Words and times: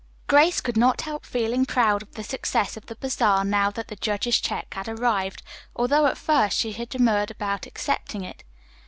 Grace 0.25 0.61
could 0.61 0.77
not 0.77 1.01
help 1.01 1.23
feeling 1.27 1.63
proud 1.63 2.01
of 2.01 2.13
the 2.15 2.23
success 2.23 2.75
of 2.75 2.87
the 2.87 2.95
bazaar 2.95 3.45
now 3.45 3.69
that 3.69 3.87
the 3.87 3.95
judge's 3.95 4.39
check 4.41 4.73
had 4.73 4.87
arrived, 4.89 5.43
although 5.75 6.07
at 6.07 6.17
first 6.17 6.57
she 6.57 6.71
had 6.71 6.89
demurred 6.89 7.29
about 7.29 7.67
accepting 7.67 8.23
it. 8.23 8.43